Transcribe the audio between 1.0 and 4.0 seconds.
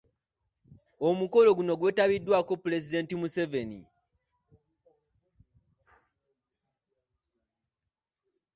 Omukolo gono gwetabiddwako Pulezidenti Museveni.